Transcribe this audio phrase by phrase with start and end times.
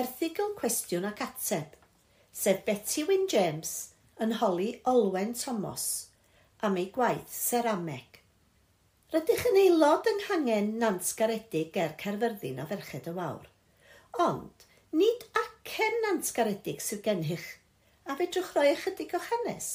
[0.00, 1.74] erthigol cwestiwn ac ateb,
[2.32, 3.72] sef Betty Wyn James
[4.24, 5.86] yn holi Olwen Thomas
[6.64, 8.20] am ei gwaith serameg.
[9.12, 13.48] Rydych yn aelod yng nghangen nansgaredig ger Cerfyrddin a Ferched y Wawr,
[14.24, 14.66] ond
[14.96, 17.48] nid acen nansgaredig sydd gennych
[18.06, 19.70] a fedrwch roi ychydig o hanes.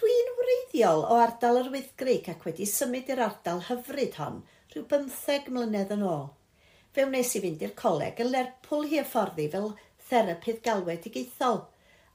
[0.00, 4.40] Dwi'n wreiddiol o ardal yr Wyddgrug ac wedi symud i'r ardal hyfryd hon
[4.72, 6.32] rhyw bymtheg mlynedd yn ôl
[6.94, 9.72] fe wnes i fynd i'r coleg yn Lerpwl hi hyfforddi fel
[10.08, 11.56] therapydd galwedigaethol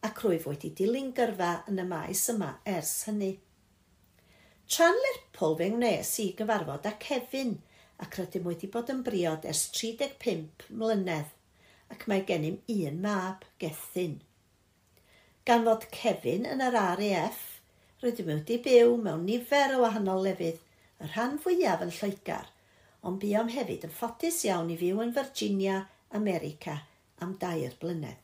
[0.08, 3.34] ac rwyf wedi dilyn gyrfa yn y maes yma ers hynny.
[4.72, 7.58] Tra'n Lerpwl fe wnes i gyfarfod â Kevin
[8.06, 11.34] ac rydym wedi bod yn briod ers 35 mlynedd
[11.92, 14.22] ac mae gennym un mab, Gethin.
[15.44, 17.44] Gan fod Kevin yn yr RAF,
[18.06, 20.64] rydym wedi byw mewn nifer o wahanol lefydd,
[21.04, 22.48] y rhan fwyaf yn Lloegr–
[23.08, 25.84] ond buom hefyd yn ffodus iawn i fyw yn Virginia,
[26.20, 26.80] America
[27.24, 28.20] am dair blynedd.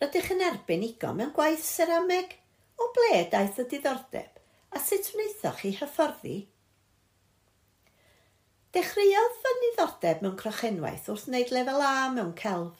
[0.00, 2.34] Rydych yn arbenigo mewn gwaith cerameg?
[2.80, 4.40] O ble daeth y diddordeb?
[4.74, 6.38] A sut wnaethoch chi hyfforddi?
[8.74, 12.74] Dechreuodd fy niddordeb mewn crochenwaith wrth wneud lefel A mewn celf.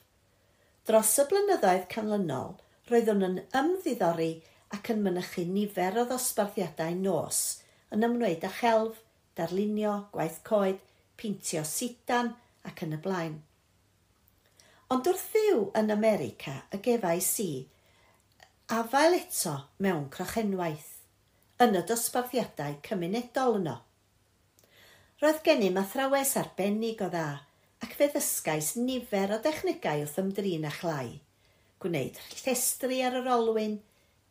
[0.88, 2.56] Dros y blynyddoedd canlynol,
[2.90, 4.32] roeddwn yn ymddiddori
[4.74, 7.40] ac yn mynychu nifer o ddosbarthiadau nos
[7.94, 8.98] yn ymwneud â chelf,
[9.38, 10.80] darlunio, gwaith coed,
[11.16, 12.32] pintio sidan
[12.66, 13.38] ac yn y blaen.
[14.92, 17.50] Ond wrth fyw yn America y gefais i,
[18.74, 20.90] afael eto mewn crochenwaith,
[21.64, 23.78] yn y dosbarthiadau cymunedol yno.
[25.22, 27.28] Roedd gennym athrawes arbennig o dda,
[27.84, 31.08] ac fe ddysgais nifer o dechnegau wrth ymdrin â chlai.
[31.82, 33.78] Gwneud llestri ar yr olwyn,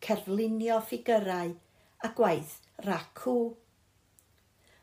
[0.04, 1.54] cerflunio ffigurau
[2.04, 3.36] a gwaith racw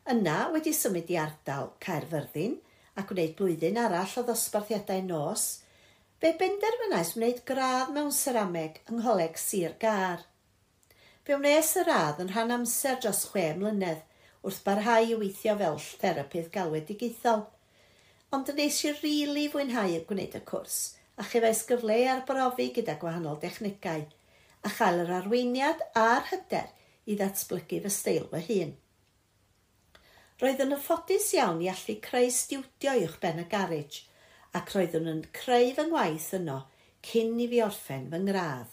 [0.09, 2.55] Yna wedi symud i ardal Caerfyrddin
[2.97, 5.43] ac wneud blwyddyn arall o ddosbarthiadau nos,
[6.17, 10.25] fe benderfynais wneud gradd mewn cerameg yng Ngholeg Sir Gar.
[11.21, 14.01] Fe wnes y radd yn rhan amser dros chwe mlynedd
[14.41, 17.45] wrth barhau i weithio fel therapydd galwedigaethol.
[18.33, 20.81] Ond nes i rili really fwynhau y gwneud y cwrs
[21.21, 24.07] a chyfais gyfle i arbrofi gyda gwahanol dechnegau
[24.65, 26.71] a chael yr arweiniad a'r hyder
[27.05, 28.79] i ddatblygu fy steil fy hun.
[30.41, 33.99] Roedd yn ffodus iawn i allu creu stiwdio i'ch ben y garej
[34.57, 36.55] ac roeddwn yn creu fy ngwaith yno
[37.05, 38.71] cyn i fi orffen fy ngradd.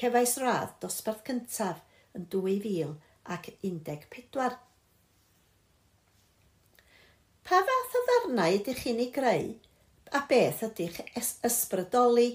[0.00, 1.82] Cefais radd dosbarth cyntaf
[2.16, 2.96] yn 2000
[3.36, 4.56] ac 14.
[7.46, 9.52] Pa fath o ddarnau ydych chi'n ei greu
[10.16, 12.30] a beth ydych ysbrydoli?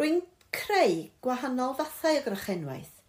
[0.00, 0.24] Rwy'n
[0.58, 2.99] creu gwahanol fathau o grochenwaith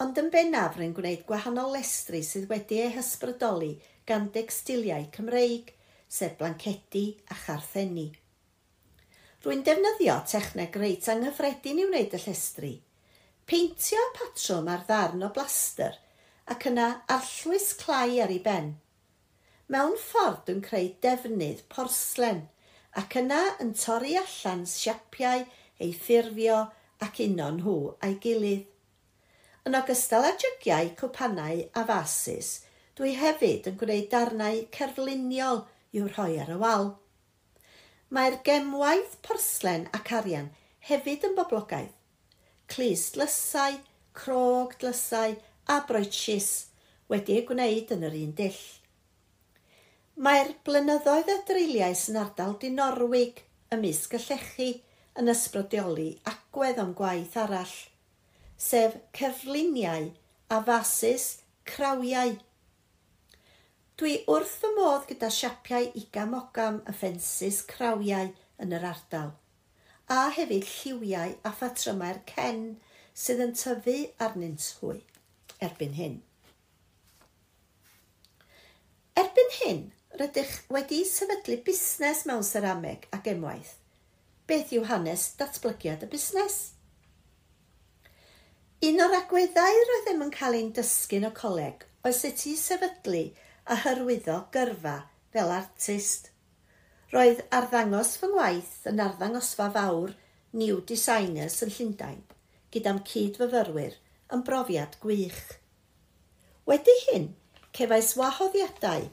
[0.00, 3.74] ond yn bennaf rwy'n gwneud gwahanol lestri sydd wedi eu hysbrydoli
[4.08, 5.74] gan dextiliau Cymreig,
[6.08, 8.08] sef blancedi a charthenni.
[9.42, 12.72] Rwy'n defnyddio techneg reit anghyffredin i wneud y llestri.
[13.48, 15.98] Peintio y patrwm ar ddarn o blaster
[16.52, 18.72] ac yna arllwys clai ar ei ben.
[19.72, 22.44] Mewn ffordd yn creu defnydd porslen
[23.02, 25.46] ac yna yn torri allan siapiau
[25.82, 26.58] ei ffurfio
[27.06, 28.71] ac uno nhw a'i gilydd.
[29.62, 32.48] Yn ogystal â jygiau, cwpanau a fasus,
[32.98, 35.60] dwi hefyd yn gwneud darnau cerfluniol
[35.94, 36.88] i'w rhoi ar y wal.
[38.10, 40.48] Mae'r gemwaith porslen ac arian
[40.88, 41.92] hefyd yn boblogaidd.
[42.74, 43.78] Clis dlysau,
[44.18, 45.38] crog dlysau
[45.70, 46.50] a broetsis
[47.12, 48.60] wedi eu gwneud yn yr un dill.
[50.26, 53.44] Mae'r blynyddoedd a dreiliais yn ardal dinorwig
[53.78, 54.70] ymysg y llechi
[55.22, 57.78] yn ysbrydoli agwedd am gwaith arall–
[58.62, 60.10] sef cerfluniau,
[60.56, 61.26] afasus,
[61.66, 62.36] crawiau.
[63.98, 68.30] Dwi wrth fy modd gyda siapiau igam-ogam y ffensys crawiau
[68.62, 69.32] yn yr ardal,
[70.06, 72.62] a hefyd lliwiau a phatrymau'r cen
[73.24, 73.96] sydd yn tyfu
[74.26, 75.00] arnynt hwy
[75.62, 76.20] erbyn hyn.
[79.22, 79.82] Erbyn hyn,
[80.20, 83.74] rydych wedi sefydlu busnes mewn cerameg ac emwaith.
[84.46, 86.60] Beth yw hanes datblygiad y busnes?
[88.82, 92.50] Un o'r agweddau roedd e ddim yn cael ein dysgu'n y coleg oedd sut e
[92.50, 93.20] i sefydlu
[93.70, 94.94] a hyrwyddo gyrfa
[95.36, 96.32] fel artist.
[97.12, 100.16] Roedd arddangos fy ngwaith yn arddangosfa fawr
[100.58, 102.18] New Designers yn Llundain
[102.74, 103.94] gyda'm cydfyfyrwyr
[104.34, 105.42] yn brofiad gwych.
[106.66, 107.32] Wedi hyn,
[107.78, 109.06] cefais wahoddiadau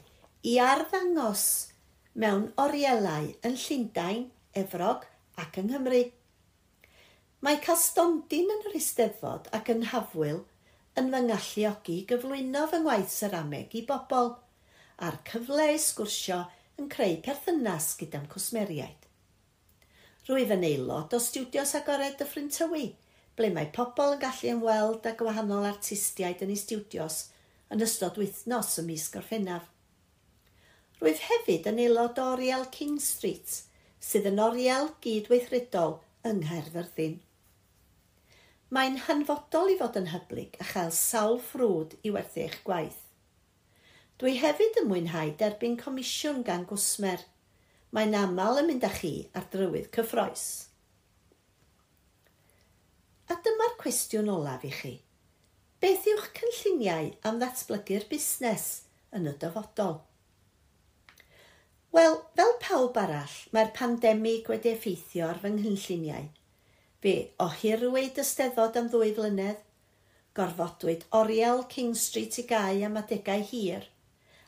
[0.50, 1.46] i arddangos
[2.18, 5.06] mewn orielau yn Llundain, Efrog
[5.38, 6.08] ac yng Nghymru.
[7.40, 10.42] Mae castondin yn yr Eisteddfod ac yn Hafwyl
[11.00, 14.34] yn fy ngalluogi gyflwyno fy ngwaith serameg i bobl
[15.06, 16.42] a'r cyfle i sgwrsio
[16.82, 19.06] yn creu perthynas gyda'm cwsmeriaid.
[20.28, 22.82] Rwyf yn aelod o studios agored y Ffrintywi,
[23.40, 27.22] ble mae pobl yn gallu ymweld â gwahanol artistiaid yn eu studios
[27.72, 29.64] yn ystod wythnos ym mis Gorffennaf.
[31.00, 33.62] Rwyf hefyd yn aelod o Oriel King Street,
[33.96, 37.18] sydd yn oriel gydweithredol yng Nghaerfyrddin.
[38.70, 43.00] Mae'n hanfodol i fod yn hyblyg a chael sawl ffrwd i werthu eich gwaith.
[44.22, 47.24] Dwi hefyd yn mwynhau derbyn comisiwn gan gwsmer.
[47.90, 50.46] Mae'n aml yn mynd â chi ar drywydd cyffroes.
[53.26, 54.94] A dyma'r cwestiwn olaf i chi.
[55.82, 58.68] Beth yw'ch cynlluniau am ddatblygu'r busnes
[59.10, 60.04] yn y dyfodol?
[61.90, 66.30] Wel, fel pawb arall, mae'r pandemig wedi effeithio ar fy nghynlluniau–
[67.00, 68.24] Fe ohirwyd y
[68.76, 69.60] am ddwy flynedd,
[70.36, 73.86] gorfodwyd Oriel King Street i gau am adegau hir,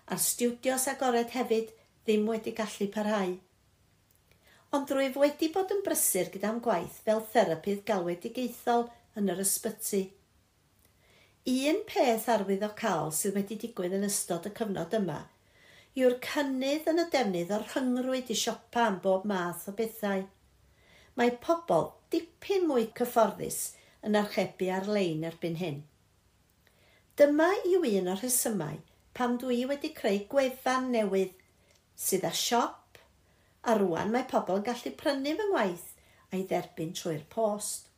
[0.05, 1.71] a'r stiwdios agored hefyd
[2.05, 3.33] ddim wedi gallu parhau.
[4.77, 8.85] Ond rwyf wedi bod yn brysur gyda'n gwaith fel therapydd galwedigaethol
[9.17, 10.03] yn yr ysbyty.
[11.55, 15.23] Un peth arwyddocaol sydd wedi digwydd yn ystod y cyfnod yma
[15.97, 20.29] yw'r cynnydd yn y defnydd o'r rhyngrwyd i siopa am bob math o bethau–
[21.21, 23.61] mae pobl dipyn mwy cyfforddus
[24.07, 25.83] yn archebu ar-lein erbyn hyn.
[27.21, 28.79] Dyma yw un o'r rhesymau
[29.17, 31.35] pam dwi wedi creu gwefan newydd
[32.07, 33.01] sydd â siop
[33.69, 35.89] a rwan mae pobl yn gallu prynu fy ngwaith
[36.33, 37.91] a'i dderbyn trwy'r post.